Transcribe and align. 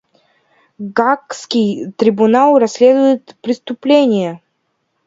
Гаагский 0.79 1.91
трибунал 1.91 2.57
расследует 2.57 3.35
преступления. 3.43 4.41